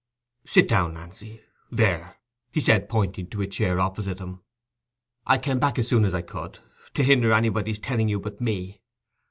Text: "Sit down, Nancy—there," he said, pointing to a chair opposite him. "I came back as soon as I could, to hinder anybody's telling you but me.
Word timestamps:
"Sit 0.47 0.67
down, 0.67 0.95
Nancy—there," 0.95 2.15
he 2.51 2.59
said, 2.59 2.89
pointing 2.89 3.27
to 3.29 3.41
a 3.43 3.45
chair 3.45 3.79
opposite 3.79 4.17
him. 4.17 4.41
"I 5.27 5.37
came 5.37 5.59
back 5.59 5.77
as 5.77 5.87
soon 5.87 6.05
as 6.05 6.13
I 6.15 6.23
could, 6.23 6.57
to 6.95 7.03
hinder 7.03 7.31
anybody's 7.31 7.77
telling 7.77 8.09
you 8.09 8.19
but 8.19 8.41
me. 8.41 8.81